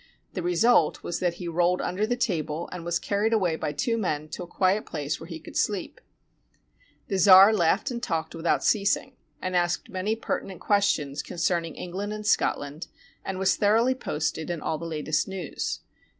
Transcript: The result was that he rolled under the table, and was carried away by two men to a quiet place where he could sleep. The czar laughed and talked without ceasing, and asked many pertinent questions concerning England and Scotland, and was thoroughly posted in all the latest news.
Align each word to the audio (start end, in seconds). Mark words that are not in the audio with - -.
The 0.33 0.41
result 0.41 1.03
was 1.03 1.19
that 1.19 1.35
he 1.35 1.47
rolled 1.47 1.79
under 1.79 2.07
the 2.07 2.15
table, 2.15 2.67
and 2.71 2.83
was 2.83 2.97
carried 2.97 3.33
away 3.33 3.55
by 3.55 3.71
two 3.71 3.99
men 3.99 4.29
to 4.29 4.41
a 4.41 4.47
quiet 4.47 4.83
place 4.83 5.19
where 5.19 5.27
he 5.27 5.39
could 5.39 5.55
sleep. 5.55 6.01
The 7.07 7.19
czar 7.19 7.53
laughed 7.53 7.91
and 7.91 8.01
talked 8.01 8.33
without 8.33 8.63
ceasing, 8.63 9.15
and 9.43 9.55
asked 9.55 9.89
many 9.89 10.15
pertinent 10.15 10.59
questions 10.59 11.21
concerning 11.21 11.75
England 11.75 12.13
and 12.13 12.25
Scotland, 12.25 12.87
and 13.23 13.37
was 13.37 13.55
thoroughly 13.55 13.93
posted 13.93 14.49
in 14.49 14.59
all 14.59 14.79
the 14.79 14.87
latest 14.87 15.27
news. 15.27 15.81